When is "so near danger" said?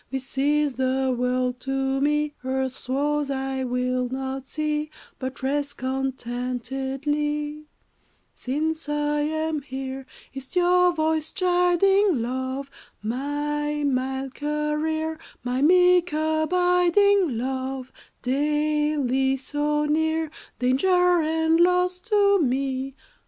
19.37-21.21